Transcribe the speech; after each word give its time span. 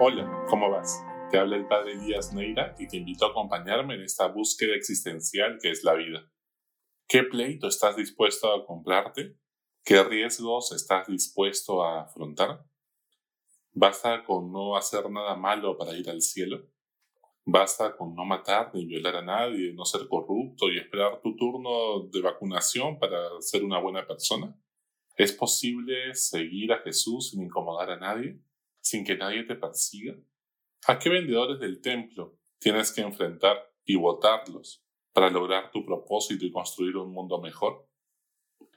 Hola, 0.00 0.44
¿cómo 0.50 0.70
vas? 0.70 1.04
Te 1.30 1.38
habla 1.38 1.54
el 1.54 1.68
padre 1.68 1.96
Díaz 1.96 2.32
Neira 2.32 2.74
y 2.80 2.88
te 2.88 2.96
invito 2.96 3.26
a 3.26 3.28
acompañarme 3.28 3.94
en 3.94 4.02
esta 4.02 4.26
búsqueda 4.26 4.74
existencial 4.74 5.56
que 5.62 5.70
es 5.70 5.84
la 5.84 5.94
vida. 5.94 6.28
¿Qué 7.06 7.22
pleito 7.22 7.68
estás 7.68 7.94
dispuesto 7.94 8.52
a 8.52 8.66
comprarte? 8.66 9.36
¿Qué 9.84 10.02
riesgos 10.02 10.72
estás 10.72 11.06
dispuesto 11.06 11.84
a 11.84 12.02
afrontar? 12.02 12.66
¿Basta 13.70 14.24
con 14.24 14.50
no 14.50 14.76
hacer 14.76 15.08
nada 15.08 15.36
malo 15.36 15.78
para 15.78 15.96
ir 15.96 16.10
al 16.10 16.22
cielo? 16.22 16.66
¿Basta 17.44 17.96
con 17.96 18.16
no 18.16 18.24
matar 18.24 18.72
ni 18.74 18.86
violar 18.86 19.14
a 19.14 19.22
nadie, 19.22 19.72
no 19.74 19.84
ser 19.84 20.08
corrupto 20.08 20.72
y 20.72 20.78
esperar 20.78 21.20
tu 21.22 21.36
turno 21.36 22.08
de 22.10 22.20
vacunación 22.20 22.98
para 22.98 23.16
ser 23.40 23.62
una 23.62 23.78
buena 23.78 24.04
persona? 24.04 24.58
¿Es 25.16 25.32
posible 25.32 26.12
seguir 26.16 26.72
a 26.72 26.80
Jesús 26.80 27.30
sin 27.30 27.44
incomodar 27.44 27.92
a 27.92 27.96
nadie? 27.96 28.40
¿Sin 28.84 29.02
que 29.02 29.16
nadie 29.16 29.44
te 29.44 29.54
persiga? 29.54 30.14
¿A 30.88 30.98
qué 30.98 31.08
vendedores 31.08 31.58
del 31.58 31.80
templo 31.80 32.36
tienes 32.58 32.92
que 32.92 33.00
enfrentar 33.00 33.56
y 33.82 33.96
votarlos 33.96 34.84
para 35.14 35.30
lograr 35.30 35.70
tu 35.72 35.86
propósito 35.86 36.44
y 36.44 36.52
construir 36.52 36.98
un 36.98 37.10
mundo 37.10 37.40
mejor? 37.40 37.88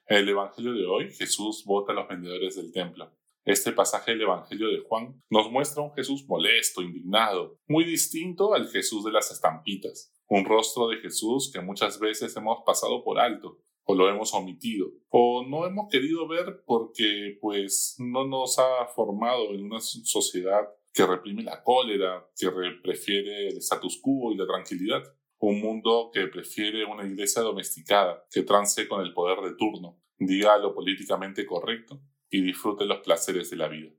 En 0.07 0.19
el 0.19 0.29
Evangelio 0.29 0.71
de 0.71 0.85
hoy, 0.85 1.11
Jesús 1.11 1.65
vota 1.65 1.91
a 1.91 1.95
los 1.95 2.07
vendedores 2.07 2.55
del 2.55 2.71
templo. 2.71 3.11
Este 3.43 3.73
pasaje 3.73 4.11
del 4.11 4.21
Evangelio 4.21 4.69
de 4.69 4.79
Juan 4.79 5.21
nos 5.29 5.51
muestra 5.51 5.83
un 5.83 5.93
Jesús 5.93 6.25
molesto, 6.25 6.81
indignado, 6.81 7.59
muy 7.67 7.83
distinto 7.83 8.53
al 8.53 8.69
Jesús 8.69 9.03
de 9.03 9.11
las 9.11 9.29
estampitas, 9.29 10.13
un 10.29 10.45
rostro 10.45 10.87
de 10.87 10.99
Jesús 11.01 11.51
que 11.51 11.59
muchas 11.59 11.99
veces 11.99 12.33
hemos 12.37 12.59
pasado 12.65 13.03
por 13.03 13.19
alto 13.19 13.59
o 13.87 13.95
lo 13.95 14.09
hemos 14.09 14.33
omitido 14.33 14.91
o 15.09 15.45
no 15.47 15.65
hemos 15.65 15.87
querido 15.89 16.27
ver 16.27 16.63
porque 16.65 17.37
pues 17.41 17.95
no 17.99 18.27
nos 18.27 18.59
ha 18.59 18.85
formado 18.95 19.53
en 19.53 19.65
una 19.65 19.79
sociedad 19.79 20.67
que 20.93 21.05
reprime 21.05 21.43
la 21.43 21.63
cólera, 21.63 22.27
que 22.35 22.49
prefiere 22.83 23.47
el 23.49 23.57
status 23.57 23.99
quo 24.01 24.31
y 24.31 24.37
la 24.37 24.45
tranquilidad 24.45 25.03
un 25.39 25.61
mundo 25.61 26.09
que 26.13 26.27
prefiere 26.27 26.85
una 26.85 27.05
iglesia 27.05 27.41
domesticada, 27.41 28.25
que 28.31 28.43
trance 28.43 28.87
con 28.87 29.01
el 29.01 29.13
poder 29.13 29.39
de 29.41 29.55
turno, 29.55 29.99
diga 30.17 30.57
lo 30.57 30.73
políticamente 30.73 31.45
correcto 31.45 32.01
y 32.29 32.41
disfrute 32.41 32.85
los 32.85 32.99
placeres 32.99 33.49
de 33.49 33.57
la 33.57 33.67
vida. 33.67 33.91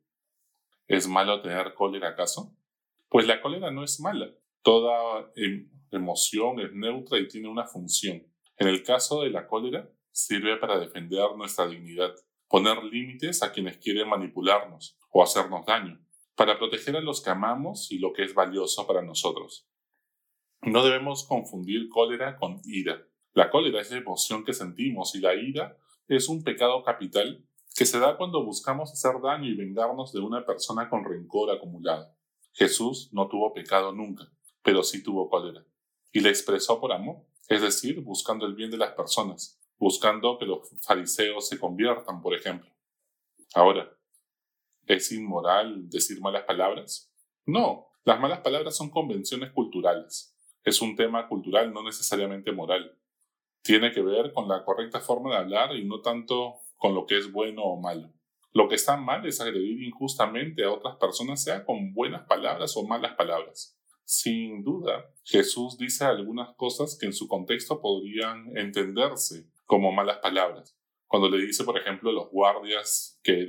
¿Es 0.86 1.06
malo 1.06 1.41
tener 1.41 1.74
cólera 1.74 2.10
acaso? 2.10 2.56
Pues 3.08 3.26
la 3.26 3.41
cólera 3.41 3.70
no 3.70 3.84
es 3.84 4.00
mala. 4.00 4.34
Toda 4.62 5.30
em, 5.36 5.70
emoción 5.92 6.60
es 6.60 6.72
neutra 6.72 7.18
y 7.18 7.28
tiene 7.28 7.48
una 7.48 7.66
función. 7.66 8.26
En 8.58 8.66
el 8.66 8.82
caso 8.82 9.22
de 9.22 9.30
la 9.30 9.46
cólera, 9.46 9.88
sirve 10.10 10.56
para 10.56 10.80
defender 10.80 11.24
nuestra 11.36 11.68
dignidad, 11.68 12.12
poner 12.48 12.82
límites 12.82 13.42
a 13.44 13.52
quienes 13.52 13.78
quieren 13.78 14.08
manipularnos 14.08 14.98
o 15.10 15.22
hacernos 15.22 15.64
daño, 15.64 16.00
para 16.34 16.58
proteger 16.58 16.96
a 16.96 17.00
los 17.00 17.20
que 17.20 17.30
amamos 17.30 17.92
y 17.92 17.98
lo 17.98 18.12
que 18.12 18.24
es 18.24 18.34
valioso 18.34 18.84
para 18.86 19.02
nosotros. 19.02 19.68
No 20.62 20.84
debemos 20.84 21.24
confundir 21.24 21.88
cólera 21.88 22.36
con 22.36 22.60
ira. 22.64 23.06
La 23.32 23.48
cólera 23.48 23.80
es 23.80 23.92
la 23.92 23.98
emoción 23.98 24.44
que 24.44 24.52
sentimos 24.52 25.14
y 25.14 25.20
la 25.20 25.34
ira 25.34 25.78
es 26.08 26.28
un 26.28 26.42
pecado 26.42 26.82
capital 26.82 27.44
que 27.76 27.86
se 27.86 28.00
da 28.00 28.16
cuando 28.16 28.44
buscamos 28.44 28.90
hacer 28.90 29.20
daño 29.22 29.48
y 29.48 29.54
vengarnos 29.54 30.12
de 30.12 30.18
una 30.18 30.44
persona 30.44 30.90
con 30.90 31.04
rencor 31.04 31.50
acumulado. 31.50 32.12
Jesús 32.54 33.10
no 33.12 33.28
tuvo 33.28 33.52
pecado 33.52 33.92
nunca, 33.92 34.24
pero 34.64 34.82
sí 34.82 35.00
tuvo 35.00 35.30
cólera. 35.30 35.64
Y 36.12 36.20
le 36.20 36.30
expresó 36.30 36.80
por 36.80 36.92
amor, 36.92 37.24
es 37.48 37.62
decir, 37.62 38.00
buscando 38.00 38.46
el 38.46 38.54
bien 38.54 38.70
de 38.70 38.78
las 38.78 38.92
personas, 38.92 39.60
buscando 39.78 40.38
que 40.38 40.46
los 40.46 40.70
fariseos 40.80 41.48
se 41.48 41.58
conviertan, 41.58 42.20
por 42.20 42.34
ejemplo. 42.34 42.70
Ahora, 43.54 43.91
¿es 44.86 45.10
inmoral 45.12 45.88
decir 45.88 46.20
malas 46.20 46.44
palabras? 46.44 47.12
No, 47.46 47.88
las 48.04 48.20
malas 48.20 48.41
palabras 48.41 48.76
son 48.76 48.91
convenciones 48.91 49.53
culturales 49.53 50.34
es 50.69 50.81
un 50.82 50.97
tema 50.97 51.28
cultural, 51.28 51.72
no 51.72 51.82
necesariamente 51.82 52.53
moral. 52.53 52.97
Tiene 53.62 53.91
que 53.91 54.03
ver 54.03 54.32
con 54.32 54.48
la 54.48 54.65
correcta 54.65 55.00
forma 55.00 55.30
de 55.30 55.36
hablar 55.36 55.75
y 55.75 55.84
no 55.84 56.00
tanto 56.00 56.60
con 56.76 56.94
lo 56.94 57.06
que 57.06 57.19
es 57.19 57.32
bueno 57.32 57.62
o 57.62 57.80
malo. 57.80 58.12
Lo 58.53 58.69
que 58.69 58.76
está 58.76 58.97
mal 58.97 59.26
es 59.26 59.41
agredir 59.41 59.82
injustamente 59.82 60.65
a 60.65 60.72
otras 60.72 60.97
personas, 60.97 61.42
sea 61.42 61.65
con 61.65 61.92
buenas 61.92 62.26
palabras 62.26 62.76
o 62.76 62.86
malas 62.86 63.15
palabras. 63.15 63.78
Sin 64.10 64.64
duda, 64.64 65.12
Jesús 65.22 65.76
dice 65.76 66.02
algunas 66.02 66.56
cosas 66.56 66.96
que 66.98 67.04
en 67.04 67.12
su 67.12 67.28
contexto 67.28 67.78
podrían 67.78 68.56
entenderse 68.56 69.50
como 69.66 69.92
malas 69.92 70.16
palabras. 70.20 70.74
Cuando 71.06 71.28
le 71.28 71.44
dice, 71.44 71.62
por 71.62 71.76
ejemplo, 71.76 72.08
a 72.08 72.14
los 72.14 72.30
guardias 72.30 73.20
que 73.22 73.47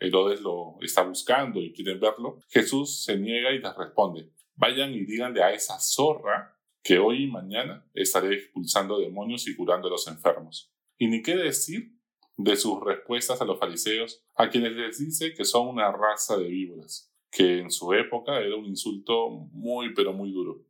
Herodes 0.00 0.40
lo 0.40 0.78
está 0.80 1.02
buscando 1.02 1.60
y 1.60 1.72
quieren 1.72 2.00
verlo, 2.00 2.40
Jesús 2.48 3.04
se 3.04 3.18
niega 3.18 3.52
y 3.52 3.60
les 3.60 3.76
responde, 3.76 4.32
vayan 4.56 4.92
y 4.92 5.04
díganle 5.04 5.44
a 5.44 5.52
esa 5.52 5.78
zorra 5.78 6.58
que 6.82 6.98
hoy 6.98 7.22
y 7.22 7.30
mañana 7.30 7.88
estaré 7.94 8.34
expulsando 8.34 8.98
demonios 8.98 9.46
y 9.46 9.54
curando 9.54 9.86
a 9.86 9.92
los 9.92 10.08
enfermos. 10.08 10.72
Y 10.98 11.06
ni 11.06 11.22
qué 11.22 11.36
decir 11.36 11.94
de 12.36 12.56
sus 12.56 12.80
respuestas 12.80 13.40
a 13.40 13.44
los 13.44 13.60
fariseos, 13.60 14.24
a 14.34 14.50
quienes 14.50 14.72
les 14.72 14.98
dice 14.98 15.34
que 15.34 15.44
son 15.44 15.68
una 15.68 15.92
raza 15.92 16.36
de 16.36 16.48
víboras, 16.48 17.09
que 17.30 17.60
en 17.60 17.70
su 17.70 17.92
época 17.92 18.40
era 18.40 18.56
un 18.56 18.66
insulto 18.66 19.30
muy 19.52 19.94
pero 19.94 20.12
muy 20.12 20.32
duro. 20.32 20.64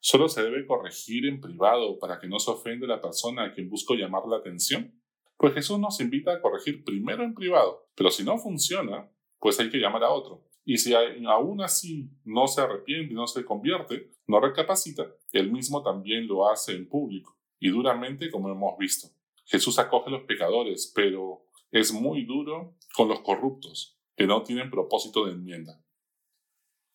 Solo 0.00 0.28
se 0.28 0.42
debe 0.42 0.66
corregir 0.66 1.26
en 1.26 1.40
privado 1.40 1.98
para 1.98 2.18
que 2.18 2.28
no 2.28 2.38
se 2.38 2.50
ofenda 2.50 2.86
la 2.86 3.00
persona 3.00 3.44
a 3.44 3.52
quien 3.52 3.68
busco 3.68 3.94
llamar 3.94 4.22
la 4.26 4.36
atención. 4.36 4.94
Pues 5.36 5.54
Jesús 5.54 5.78
nos 5.78 6.00
invita 6.00 6.32
a 6.32 6.40
corregir 6.40 6.84
primero 6.84 7.24
en 7.24 7.34
privado, 7.34 7.88
pero 7.94 8.10
si 8.10 8.24
no 8.24 8.38
funciona, 8.38 9.10
pues 9.38 9.58
hay 9.60 9.70
que 9.70 9.78
llamar 9.78 10.04
a 10.04 10.10
otro. 10.10 10.44
Y 10.64 10.78
si 10.78 10.92
aún 10.94 11.62
así 11.62 12.10
no 12.24 12.46
se 12.46 12.60
arrepiente 12.60 13.14
no 13.14 13.26
se 13.26 13.44
convierte, 13.44 14.10
no 14.26 14.40
recapacita, 14.40 15.06
él 15.32 15.50
mismo 15.50 15.82
también 15.82 16.26
lo 16.26 16.48
hace 16.48 16.72
en 16.72 16.88
público 16.88 17.38
y 17.58 17.70
duramente 17.70 18.30
como 18.30 18.50
hemos 18.50 18.76
visto. 18.78 19.08
Jesús 19.46 19.78
acoge 19.78 20.08
a 20.08 20.12
los 20.12 20.22
pecadores, 20.24 20.92
pero 20.94 21.46
es 21.70 21.92
muy 21.92 22.24
duro 22.24 22.76
con 22.94 23.08
los 23.08 23.20
corruptos, 23.20 23.98
que 24.16 24.26
no 24.26 24.42
tienen 24.42 24.70
propósito 24.70 25.24
de 25.24 25.32
enmienda. 25.32 25.82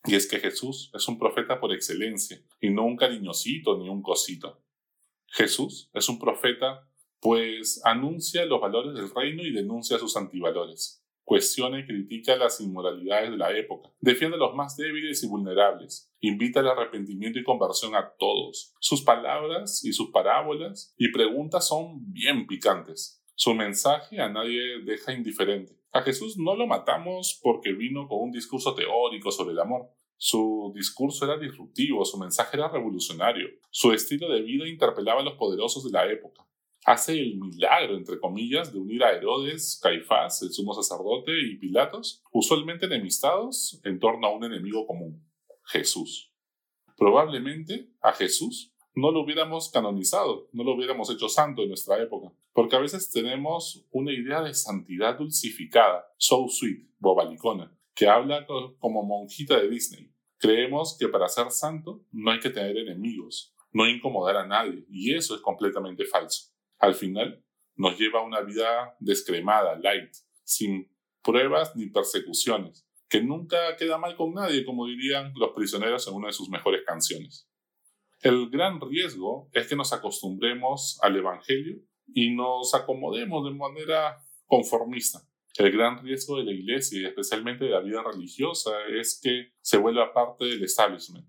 Y 0.06 0.16
es 0.16 0.28
que 0.28 0.40
Jesús 0.40 0.92
es 0.94 1.08
un 1.08 1.18
profeta 1.18 1.60
por 1.60 1.74
excelencia, 1.74 2.42
y 2.60 2.70
no 2.70 2.84
un 2.84 2.98
cariñosito 2.98 3.78
ni 3.78 3.90
un 3.90 4.02
cosito. 4.02 4.62
Jesús 5.28 5.90
es 5.94 6.10
un 6.10 6.20
profeta 6.20 6.88
pues 7.20 7.82
anuncia 7.86 8.46
los 8.46 8.60
valores 8.60 8.94
del 8.94 9.10
reino 9.10 9.44
y 9.44 9.54
denuncia 9.54 9.98
sus 9.98 10.18
antivalores 10.18 11.04
cuestiona 11.24 11.80
y 11.80 11.86
critica 11.86 12.36
las 12.36 12.60
inmoralidades 12.62 13.32
de 13.32 13.38
la 13.38 13.58
época, 13.58 13.90
defiende 14.00 14.36
a 14.36 14.40
los 14.40 14.56
más 14.56 14.76
débiles 14.76 15.24
y 15.24 15.28
vulnerables, 15.28 16.12
invita 16.20 16.60
al 16.60 16.70
arrepentimiento 16.70 17.40
y 17.40 17.44
conversión 17.44 17.96
a 17.96 18.14
todos. 18.18 18.74
Sus 18.80 19.02
palabras 19.02 19.84
y 19.84 19.94
sus 19.94 20.12
parábolas 20.12 20.94
y 20.98 21.12
preguntas 21.12 21.68
son 21.68 22.12
bien 22.12 22.46
picantes. 22.48 23.24
Su 23.36 23.54
mensaje 23.54 24.20
a 24.22 24.30
nadie 24.30 24.84
deja 24.84 25.14
indiferente. 25.14 25.83
A 25.94 26.02
Jesús 26.02 26.38
no 26.38 26.56
lo 26.56 26.68
matamos 26.68 27.40
porque 27.42 27.72
vino 27.72 28.08
con 28.08 28.20
un 28.22 28.32
discurso 28.32 28.76
teórico 28.76 29.32
sobre 29.32 29.54
el 29.54 29.60
amor. 29.60 29.90
Su 30.18 30.72
discurso 30.76 31.26
era 31.26 31.38
disruptivo, 31.38 32.04
su 32.04 32.18
mensaje 32.18 32.58
era 32.58 32.68
revolucionario, 32.68 33.48
su 33.70 33.92
estilo 33.94 34.30
de 34.30 34.42
vida 34.42 34.68
interpelaba 34.68 35.22
a 35.22 35.24
los 35.24 35.34
poderosos 35.34 35.84
de 35.84 35.92
la 35.92 36.12
época 36.12 36.46
hace 36.86 37.20
el 37.20 37.38
milagro, 37.38 37.96
entre 37.96 38.20
comillas, 38.20 38.74
de 38.74 38.80
unir 38.80 39.04
a 39.04 39.12
Herodes, 39.12 39.80
Caifás, 39.82 40.42
el 40.42 40.52
sumo 40.52 40.74
sacerdote 40.74 41.32
y 41.42 41.58
Pilatos, 41.58 42.22
usualmente 42.32 42.86
enemistados 42.86 43.80
en 43.84 44.00
torno 44.00 44.28
a 44.28 44.36
un 44.36 44.44
enemigo 44.44 44.86
común, 44.86 45.24
Jesús. 45.66 46.32
Probablemente 46.98 47.90
a 48.02 48.14
Jesús 48.14 48.73
no 48.96 49.12
lo 49.12 49.22
hubiéramos 49.22 49.72
canonizado, 49.72 50.50
no 50.52 50.64
lo 50.64 50.74
hubiéramos 50.74 51.10
hecho 51.10 51.30
santo 51.30 51.62
en 51.62 51.70
nuestra 51.70 52.02
época, 52.02 52.32
porque 52.54 52.76
a 52.76 52.80
veces 52.80 53.10
tenemos 53.12 53.86
una 53.92 54.12
idea 54.12 54.42
de 54.42 54.54
santidad 54.54 55.18
dulcificada, 55.18 56.06
so 56.18 56.48
sweet, 56.48 56.88
bobalicona, 57.00 57.76
que 57.96 58.08
habla 58.08 58.46
como 58.80 59.04
monjita 59.04 59.60
de 59.60 59.70
Disney. 59.70 60.12
Creemos 60.38 60.98
que 61.00 61.08
para 61.08 61.28
ser 61.28 61.52
santo 61.52 62.04
no 62.12 62.32
hay 62.32 62.40
que 62.40 62.50
tener 62.50 62.78
enemigos, 62.78 63.56
no 63.72 63.88
incomodar 63.88 64.38
a 64.38 64.48
nadie, 64.48 64.86
y 64.90 65.14
eso 65.14 65.36
es 65.36 65.42
completamente 65.42 66.06
falso 66.06 66.54
al 66.84 66.96
final 66.96 67.42
nos 67.76 67.98
lleva 67.98 68.20
a 68.20 68.24
una 68.24 68.42
vida 68.42 68.96
descremada, 69.00 69.78
light, 69.78 70.14
sin 70.44 70.92
pruebas 71.24 71.76
ni 71.78 71.88
persecuciones, 71.88 72.86
que 73.08 73.22
nunca 73.22 73.78
queda 73.78 73.98
mal 73.98 74.18
con 74.18 74.34
nadie, 74.34 74.66
como 74.66 74.86
dirían 74.86 75.32
los 75.36 75.52
prisioneros 75.52 76.06
en 76.08 76.14
una 76.14 76.28
de 76.28 76.34
sus 76.34 76.50
mejores 76.50 76.82
canciones. 76.86 77.50
El 78.24 78.50
gran 78.50 78.80
riesgo 78.80 79.50
es 79.52 79.68
que 79.68 79.76
nos 79.76 79.92
acostumbremos 79.92 80.98
al 81.02 81.18
Evangelio 81.18 81.82
y 82.08 82.34
nos 82.34 82.74
acomodemos 82.74 83.44
de 83.44 83.54
manera 83.54 84.18
conformista. 84.46 85.20
El 85.58 85.74
gran 85.74 86.02
riesgo 86.02 86.38
de 86.38 86.46
la 86.46 86.54
iglesia 86.54 87.02
y 87.02 87.06
especialmente 87.06 87.66
de 87.66 87.72
la 87.72 87.82
vida 87.82 88.02
religiosa 88.02 88.72
es 88.98 89.20
que 89.22 89.52
se 89.60 89.78
vuelva 89.78 90.14
parte 90.14 90.46
del 90.46 90.64
establishment, 90.64 91.28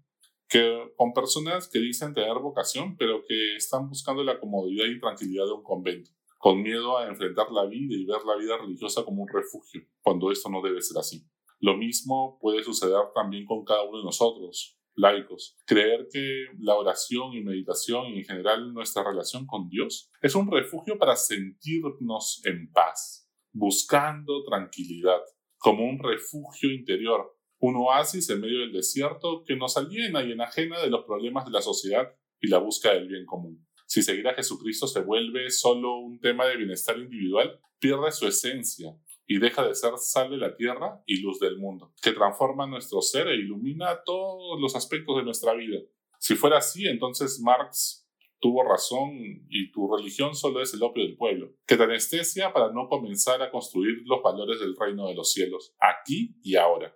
que, 0.48 0.92
con 0.94 1.12
personas 1.12 1.68
que 1.68 1.80
dicen 1.80 2.14
tener 2.14 2.38
vocación, 2.38 2.96
pero 2.96 3.24
que 3.26 3.56
están 3.56 3.88
buscando 3.88 4.22
la 4.22 4.38
comodidad 4.38 4.86
y 4.86 5.00
tranquilidad 5.00 5.46
de 5.46 5.52
un 5.52 5.64
convento, 5.64 6.12
con 6.38 6.62
miedo 6.62 6.96
a 6.96 7.08
enfrentar 7.08 7.50
la 7.50 7.66
vida 7.66 7.96
y 7.96 8.04
ver 8.04 8.22
la 8.24 8.36
vida 8.36 8.56
religiosa 8.56 9.04
como 9.04 9.24
un 9.24 9.28
refugio, 9.28 9.82
cuando 10.00 10.30
esto 10.30 10.48
no 10.48 10.62
debe 10.62 10.80
ser 10.80 10.98
así. 10.98 11.26
Lo 11.58 11.76
mismo 11.76 12.38
puede 12.40 12.62
suceder 12.62 13.02
también 13.16 13.46
con 13.46 13.64
cada 13.64 13.82
uno 13.82 13.98
de 13.98 14.04
nosotros, 14.04 14.78
laicos. 14.94 15.56
Creer 15.66 16.08
que 16.12 16.46
la 16.58 16.74
oración 16.74 17.34
y 17.34 17.42
meditación 17.42 18.08
y 18.08 18.18
en 18.18 18.24
general 18.24 18.72
nuestra 18.72 19.04
relación 19.04 19.46
con 19.46 19.68
Dios 19.68 20.10
es 20.22 20.34
un 20.34 20.50
refugio 20.50 20.98
para 20.98 21.16
sentirnos 21.16 22.40
en 22.44 22.70
paz, 22.72 23.28
buscando 23.52 24.44
tranquilidad, 24.44 25.20
como 25.58 25.84
un 25.84 25.98
refugio 25.98 26.70
interior, 26.72 27.36
un 27.58 27.76
oasis 27.76 28.28
en 28.30 28.40
medio 28.40 28.60
del 28.60 28.72
desierto 28.72 29.42
que 29.44 29.56
nos 29.56 29.76
aliena 29.76 30.22
y 30.22 30.32
enajena 30.32 30.80
de 30.80 30.90
los 30.90 31.04
problemas 31.04 31.44
de 31.44 31.52
la 31.52 31.62
sociedad 31.62 32.14
y 32.40 32.48
la 32.48 32.58
búsqueda 32.58 32.94
del 32.94 33.08
bien 33.08 33.24
común. 33.24 33.66
Si 33.86 34.02
seguir 34.02 34.26
a 34.28 34.34
Jesucristo 34.34 34.86
se 34.86 35.00
vuelve 35.00 35.50
solo 35.50 35.98
un 35.98 36.18
tema 36.20 36.46
de 36.46 36.56
bienestar 36.56 36.98
individual, 36.98 37.60
pierde 37.78 38.12
su 38.12 38.26
esencia 38.26 38.94
y 39.26 39.38
deja 39.38 39.66
de 39.66 39.74
ser 39.74 39.92
sal 39.96 40.30
de 40.30 40.36
la 40.36 40.54
tierra 40.54 41.02
y 41.06 41.20
luz 41.20 41.38
del 41.38 41.58
mundo, 41.58 41.94
que 42.02 42.12
transforma 42.12 42.66
nuestro 42.66 43.00
ser 43.00 43.28
e 43.28 43.36
ilumina 43.36 44.02
todos 44.04 44.60
los 44.60 44.76
aspectos 44.76 45.16
de 45.16 45.24
nuestra 45.24 45.54
vida. 45.54 45.80
Si 46.18 46.34
fuera 46.36 46.58
así, 46.58 46.86
entonces 46.86 47.40
Marx 47.40 48.04
tuvo 48.40 48.62
razón 48.62 49.12
y 49.48 49.72
tu 49.72 49.94
religión 49.94 50.34
solo 50.34 50.60
es 50.60 50.74
el 50.74 50.82
opio 50.82 51.02
del 51.02 51.16
pueblo, 51.16 51.54
que 51.66 51.76
te 51.76 51.84
anestesia 51.84 52.52
para 52.52 52.70
no 52.72 52.88
comenzar 52.88 53.40
a 53.40 53.50
construir 53.50 54.02
los 54.04 54.22
valores 54.22 54.60
del 54.60 54.76
reino 54.78 55.08
de 55.08 55.14
los 55.14 55.32
cielos, 55.32 55.74
aquí 55.78 56.36
y 56.42 56.56
ahora. 56.56 56.94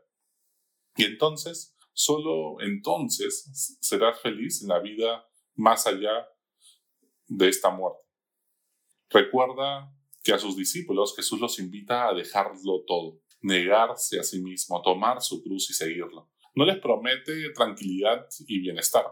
Y 0.96 1.04
entonces, 1.04 1.76
solo 1.94 2.60
entonces 2.60 3.78
serás 3.80 4.20
feliz 4.20 4.62
en 4.62 4.68
la 4.68 4.80
vida 4.80 5.26
más 5.54 5.86
allá 5.86 6.28
de 7.26 7.48
esta 7.48 7.70
muerte. 7.70 8.02
Recuerda 9.10 9.90
a 10.32 10.38
sus 10.38 10.56
discípulos 10.56 11.14
Jesús 11.16 11.40
los 11.40 11.58
invita 11.58 12.08
a 12.08 12.14
dejarlo 12.14 12.84
todo, 12.86 13.20
negarse 13.40 14.18
a 14.18 14.22
sí 14.22 14.40
mismo, 14.40 14.82
tomar 14.82 15.22
su 15.22 15.42
cruz 15.42 15.70
y 15.70 15.74
seguirlo. 15.74 16.30
No 16.54 16.64
les 16.64 16.78
promete 16.78 17.50
tranquilidad 17.54 18.26
y 18.46 18.60
bienestar, 18.60 19.04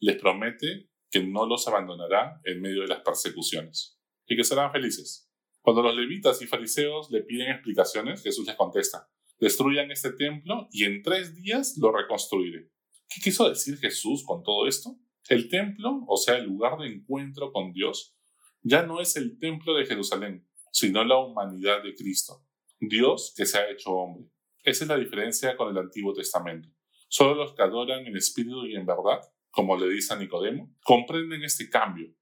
les 0.00 0.16
promete 0.16 0.88
que 1.10 1.22
no 1.22 1.46
los 1.46 1.68
abandonará 1.68 2.40
en 2.44 2.60
medio 2.60 2.82
de 2.82 2.88
las 2.88 3.00
persecuciones 3.00 3.98
y 4.26 4.36
que 4.36 4.44
serán 4.44 4.72
felices. 4.72 5.30
Cuando 5.60 5.82
los 5.82 5.94
levitas 5.94 6.42
y 6.42 6.46
fariseos 6.46 7.10
le 7.10 7.22
piden 7.22 7.50
explicaciones, 7.50 8.22
Jesús 8.22 8.46
les 8.46 8.56
contesta, 8.56 9.08
destruyan 9.38 9.90
este 9.90 10.12
templo 10.12 10.68
y 10.72 10.84
en 10.84 11.02
tres 11.02 11.34
días 11.34 11.76
lo 11.78 11.92
reconstruiré. 11.92 12.70
¿Qué 13.08 13.20
quiso 13.22 13.48
decir 13.48 13.78
Jesús 13.78 14.24
con 14.24 14.42
todo 14.42 14.66
esto? 14.66 14.98
El 15.28 15.48
templo, 15.48 16.04
o 16.06 16.16
sea, 16.16 16.36
el 16.36 16.46
lugar 16.46 16.78
de 16.78 16.88
encuentro 16.88 17.52
con 17.52 17.72
Dios, 17.72 18.16
ya 18.62 18.82
no 18.82 19.00
es 19.00 19.16
el 19.16 19.38
templo 19.38 19.74
de 19.74 19.86
Jerusalén, 19.86 20.46
sino 20.74 21.04
la 21.04 21.18
humanidad 21.18 21.84
de 21.84 21.94
Cristo. 21.94 22.44
Dios 22.80 23.32
que 23.36 23.46
se 23.46 23.58
ha 23.58 23.70
hecho 23.70 23.90
hombre. 23.92 24.28
Esa 24.64 24.84
es 24.84 24.88
la 24.88 24.96
diferencia 24.96 25.56
con 25.56 25.70
el 25.70 25.78
Antiguo 25.78 26.12
Testamento. 26.12 26.68
Solo 27.08 27.36
los 27.36 27.54
que 27.54 27.62
adoran 27.62 28.04
en 28.06 28.16
espíritu 28.16 28.66
y 28.66 28.74
en 28.74 28.84
verdad, 28.84 29.20
como 29.50 29.76
le 29.76 29.88
dice 29.88 30.14
a 30.14 30.16
Nicodemo, 30.16 30.74
comprenden 30.82 31.44
este 31.44 31.70
cambio. 31.70 32.12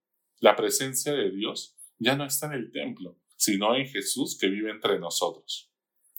La 0.40 0.54
presencia 0.54 1.14
de 1.14 1.30
Dios 1.30 1.76
ya 1.98 2.14
no 2.14 2.26
está 2.26 2.46
en 2.46 2.52
el 2.52 2.70
templo, 2.70 3.18
sino 3.36 3.74
en 3.74 3.86
Jesús 3.86 4.36
que 4.38 4.48
vive 4.48 4.70
entre 4.70 4.98
nosotros 4.98 5.72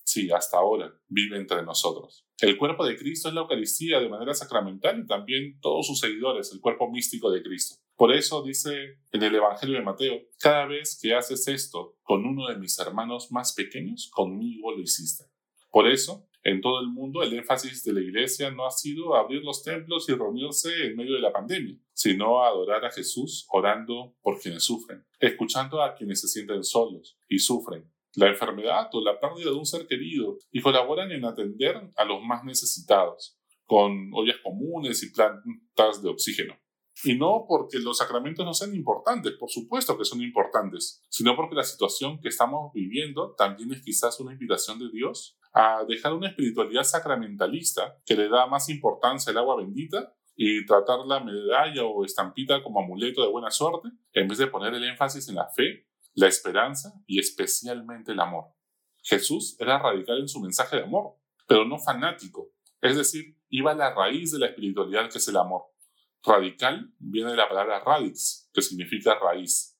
sí, 0.04 0.30
hasta 0.32 0.58
ahora 0.58 0.94
vive 1.08 1.38
entre 1.38 1.64
nosotros. 1.64 2.26
El 2.40 2.58
cuerpo 2.58 2.86
de 2.86 2.98
Cristo 2.98 3.30
es 3.30 3.34
la 3.34 3.42
Eucaristía 3.42 4.00
de 4.00 4.10
manera 4.10 4.34
sacramental 4.34 5.00
y 5.00 5.08
también 5.08 5.60
todos 5.62 5.88
sus 5.88 6.00
seguidores, 6.00 6.52
el 6.52 6.60
cuerpo 6.60 6.90
místico 6.92 7.32
de 7.32 7.42
Cristo. 7.42 7.83
Por 7.96 8.12
eso 8.14 8.44
dice 8.44 9.00
en 9.12 9.24
el 9.24 9.36
Evangelio 9.36 9.78
de 9.78 9.84
Mateo, 9.84 10.22
cada 10.40 10.66
vez 10.66 10.98
que 11.02 11.14
haces 11.14 11.48
esto 11.48 11.96
con 12.04 12.26
uno 12.26 12.48
de 12.48 12.58
mis 12.58 12.78
hermanos 12.80 13.32
más 13.32 13.54
pequeños, 13.54 14.10
conmigo 14.12 14.72
lo 14.72 14.82
hiciste. 14.82 15.26
Por 15.70 15.88
eso, 15.88 16.28
en 16.44 16.60
todo 16.60 16.80
el 16.82 16.88
mundo, 16.88 17.24
el 17.24 17.34
énfasis 17.34 17.84
de 17.84 17.94
la 17.94 18.02
Iglesia 18.02 18.52
no 18.52 18.66
ha 18.66 18.72
sido 18.72 19.16
abrir 19.16 19.44
los 19.44 19.64
templos 19.64 20.10
y 20.10 20.14
reunirse 20.14 20.88
en 20.88 20.96
medio 20.96 21.14
de 21.16 21.22
la 21.22 21.32
pandemia, 21.32 21.78
sino 21.94 22.44
adorar 22.44 22.84
a 22.84 22.92
Jesús 22.92 23.48
orando 23.50 24.16
por 24.22 24.40
quienes 24.40 24.64
sufren, 24.64 25.06
escuchando 25.20 25.82
a 25.82 25.96
quienes 25.96 26.20
se 26.20 26.28
sienten 26.28 26.64
solos 26.64 27.18
y 27.30 27.40
sufren, 27.40 27.92
la 28.16 28.28
enfermedad 28.28 28.90
o 28.92 29.02
la 29.02 29.20
pérdida 29.20 29.52
de 29.52 29.56
un 29.56 29.66
ser 29.66 29.88
querido 29.88 30.38
y 30.52 30.62
colaboran 30.62 31.12
en 31.12 31.26
atender 31.26 31.80
a 31.96 32.06
los 32.06 32.22
más 32.22 32.44
necesitados, 32.44 33.40
con 33.66 34.12
ollas 34.14 34.38
comunes 34.44 35.02
y 35.04 35.12
plantas 35.12 36.04
de 36.04 36.10
oxígeno. 36.10 36.56
Y 37.04 37.18
no 37.18 37.46
porque 37.48 37.80
los 37.80 37.98
sacramentos 37.98 38.46
no 38.46 38.54
sean 38.54 38.74
importantes, 38.76 39.34
por 39.34 39.50
supuesto 39.50 39.98
que 39.98 40.06
son 40.06 40.22
importantes, 40.22 41.04
sino 41.10 41.36
porque 41.36 41.56
la 41.56 41.64
situación 41.64 42.20
que 42.22 42.30
estamos 42.30 42.72
viviendo 42.74 43.34
también 43.38 43.72
es 43.74 43.82
quizás 43.82 44.20
una 44.20 44.34
invitación 44.34 44.80
de 44.80 44.90
Dios 44.90 45.38
a 45.54 45.84
dejar 45.88 46.14
una 46.14 46.30
espiritualidad 46.30 46.84
sacramentalista 46.84 48.00
que 48.06 48.16
le 48.16 48.30
da 48.30 48.48
más 48.48 48.70
importancia 48.70 49.32
al 49.32 49.38
agua 49.38 49.58
bendita 49.58 50.16
y 50.36 50.66
tratar 50.66 51.00
la 51.06 51.20
medalla 51.20 51.84
o 51.84 52.06
estampita 52.06 52.64
como 52.64 52.80
amuleto 52.80 53.22
de 53.22 53.30
buena 53.30 53.52
suerte, 53.52 53.90
en 54.14 54.28
vez 54.28 54.38
de 54.38 54.48
poner 54.48 54.74
el 54.74 54.84
énfasis 54.84 55.30
en 55.30 55.36
la 55.36 55.48
fe 55.50 55.86
la 56.16 56.28
esperanza 56.28 56.94
y 57.08 57.20
especialmente 57.20 58.12
el 58.12 58.20
amor. 58.20 58.46
Jesús 59.04 59.56
era 59.60 59.80
radical 59.80 60.20
en 60.20 60.28
su 60.28 60.40
mensaje 60.40 60.78
de 60.78 60.84
amor, 60.84 61.18
pero 61.48 61.66
no 61.66 61.78
fanático, 61.78 62.52
es 62.82 62.96
decir, 62.96 63.38
iba 63.50 63.72
a 63.72 63.76
la 63.76 63.94
raíz 63.94 64.32
de 64.32 64.40
la 64.40 64.48
espiritualidad 64.48 65.10
que 65.10 65.18
es 65.18 65.28
el 65.28 65.38
amor. 65.38 65.64
Radical 66.26 66.94
viene 67.00 67.32
de 67.32 67.38
la 67.38 67.50
palabra 67.50 67.80
radix, 67.80 68.50
que 68.54 68.62
significa 68.62 69.20
raíz. 69.20 69.78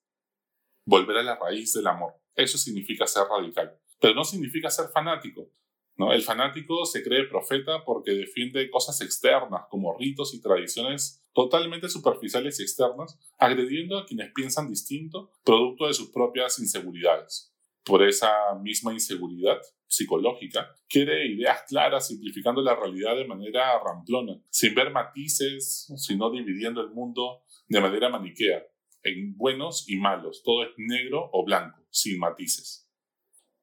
Volver 0.86 1.18
a 1.18 1.24
la 1.24 1.36
raíz 1.38 1.74
del 1.74 1.88
amor. 1.88 2.14
Eso 2.36 2.58
significa 2.58 3.08
ser 3.08 3.24
radical, 3.30 3.80
pero 4.00 4.14
no 4.14 4.26
significa 4.26 4.70
ser 4.70 4.90
fanático. 4.90 5.50
¿no? 5.96 6.12
El 6.12 6.22
fanático 6.22 6.86
se 6.86 7.04
cree 7.04 7.28
profeta 7.28 7.86
porque 7.86 8.12
defiende 8.12 8.70
cosas 8.70 9.00
externas 9.02 9.64
como 9.70 9.98
ritos 9.98 10.34
y 10.34 10.42
tradiciones 10.42 11.24
totalmente 11.34 11.90
superficiales 11.90 12.60
y 12.60 12.64
externas, 12.64 13.18
agrediendo 13.38 13.98
a 13.98 14.06
quienes 14.06 14.32
piensan 14.34 14.70
distinto, 14.70 15.32
producto 15.44 15.88
de 15.88 15.94
sus 15.94 16.10
propias 16.10 16.60
inseguridades. 16.60 17.54
Por 17.84 18.04
esa 18.04 18.32
misma 18.62 18.94
inseguridad 18.94 19.60
psicológica, 19.96 20.76
quiere 20.90 21.28
ideas 21.28 21.64
claras, 21.68 22.08
simplificando 22.08 22.62
la 22.62 22.76
realidad 22.76 23.16
de 23.16 23.28
manera 23.28 23.80
ramplona, 23.84 24.42
sin 24.50 24.74
ver 24.74 24.92
matices, 24.92 25.92
sino 25.98 26.32
dividiendo 26.32 26.82
el 26.82 26.90
mundo 26.90 27.44
de 27.68 27.82
manera 27.82 28.10
maniquea, 28.10 28.64
en 29.04 29.36
buenos 29.36 29.90
y 29.90 29.98
malos, 29.98 30.42
todo 30.44 30.64
es 30.64 30.70
negro 30.78 31.30
o 31.32 31.44
blanco, 31.46 31.80
sin 31.90 32.20
matices. 32.20 32.90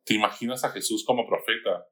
¿Te 0.05 0.15
imaginas 0.15 0.65
a 0.65 0.71
Jesús 0.71 1.05
como 1.05 1.27
profeta? 1.27 1.87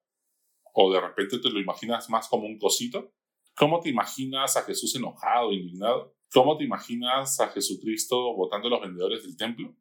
¿O 0.72 0.92
de 0.92 1.00
repente 1.00 1.38
te 1.38 1.50
lo 1.50 1.60
imaginas 1.60 2.08
más 2.10 2.28
como 2.28 2.46
un 2.46 2.58
cosito? 2.58 3.14
¿Cómo 3.56 3.80
te 3.80 3.88
imaginas 3.88 4.56
a 4.56 4.62
Jesús 4.62 4.94
enojado, 4.94 5.52
indignado? 5.52 6.14
¿Cómo 6.32 6.56
te 6.56 6.64
imaginas 6.64 7.40
a 7.40 7.48
Jesucristo 7.48 8.34
votando 8.34 8.68
a 8.68 8.70
los 8.72 8.80
vendedores 8.82 9.22
del 9.22 9.36
templo? 9.36 9.74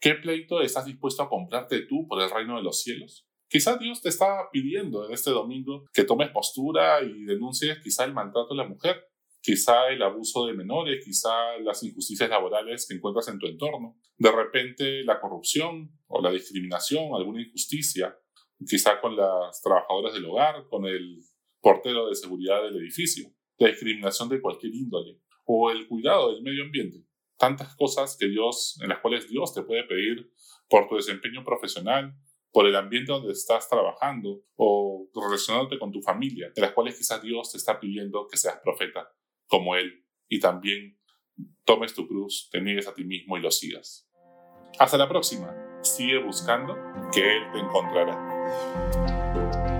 ¿Qué 0.00 0.14
pleito 0.14 0.60
estás 0.60 0.86
dispuesto 0.86 1.22
a 1.22 1.28
comprarte 1.28 1.82
tú 1.82 2.06
por 2.08 2.22
el 2.22 2.30
reino 2.30 2.56
de 2.56 2.62
los 2.62 2.82
cielos? 2.82 3.27
Quizá 3.48 3.78
Dios 3.78 4.02
te 4.02 4.10
está 4.10 4.50
pidiendo 4.52 5.06
en 5.06 5.12
este 5.12 5.30
domingo 5.30 5.86
que 5.94 6.04
tomes 6.04 6.30
postura 6.30 7.02
y 7.02 7.24
denuncies 7.24 7.78
quizá 7.82 8.04
el 8.04 8.12
maltrato 8.12 8.48
de 8.50 8.56
la 8.56 8.68
mujer, 8.68 9.02
quizá 9.40 9.88
el 9.88 10.02
abuso 10.02 10.46
de 10.46 10.52
menores, 10.52 11.02
quizá 11.02 11.56
las 11.62 11.82
injusticias 11.82 12.28
laborales 12.28 12.86
que 12.86 12.96
encuentras 12.96 13.28
en 13.28 13.38
tu 13.38 13.46
entorno, 13.46 13.96
de 14.18 14.30
repente 14.30 15.02
la 15.04 15.18
corrupción 15.18 15.90
o 16.08 16.20
la 16.20 16.30
discriminación, 16.30 17.14
alguna 17.14 17.40
injusticia, 17.40 18.14
quizá 18.66 19.00
con 19.00 19.16
las 19.16 19.62
trabajadoras 19.62 20.12
del 20.12 20.26
hogar, 20.26 20.66
con 20.68 20.84
el 20.84 21.22
portero 21.60 22.08
de 22.08 22.16
seguridad 22.16 22.62
del 22.62 22.76
edificio, 22.76 23.30
la 23.56 23.68
discriminación 23.68 24.28
de 24.28 24.42
cualquier 24.42 24.74
índole 24.74 25.20
o 25.46 25.70
el 25.70 25.88
cuidado 25.88 26.34
del 26.34 26.42
medio 26.42 26.64
ambiente. 26.64 26.98
Tantas 27.38 27.74
cosas 27.76 28.16
que 28.18 28.28
Dios, 28.28 28.78
en 28.82 28.90
las 28.90 28.98
cuales 28.98 29.28
Dios 29.30 29.54
te 29.54 29.62
puede 29.62 29.84
pedir 29.84 30.30
por 30.68 30.86
tu 30.88 30.96
desempeño 30.96 31.44
profesional, 31.44 32.14
por 32.52 32.66
el 32.66 32.76
ambiente 32.76 33.12
donde 33.12 33.32
estás 33.32 33.68
trabajando 33.68 34.42
o 34.56 35.08
relacionándote 35.14 35.78
con 35.78 35.92
tu 35.92 36.00
familia, 36.00 36.50
de 36.54 36.62
las 36.62 36.72
cuales 36.72 36.96
quizás 36.96 37.22
Dios 37.22 37.52
te 37.52 37.58
está 37.58 37.78
pidiendo 37.78 38.26
que 38.26 38.36
seas 38.36 38.58
profeta 38.62 39.12
como 39.46 39.76
Él 39.76 40.04
y 40.28 40.40
también 40.40 40.98
tomes 41.64 41.94
tu 41.94 42.06
cruz, 42.06 42.48
te 42.50 42.60
niegues 42.60 42.88
a 42.88 42.94
ti 42.94 43.04
mismo 43.04 43.36
y 43.36 43.40
lo 43.40 43.50
sigas. 43.50 44.08
Hasta 44.78 44.96
la 44.96 45.08
próxima. 45.08 45.54
Sigue 45.82 46.22
buscando 46.22 46.74
que 47.12 47.36
Él 47.36 47.42
te 47.52 47.58
encontrará. 47.58 49.77